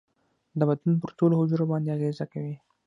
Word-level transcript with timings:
د 0.59 0.61
بدن 0.69 0.91
پر 1.01 1.11
ټولو 1.17 1.33
حجرو 1.39 1.69
باندې 1.71 1.93
اغیزه 1.95 2.25
کوي. 2.33 2.55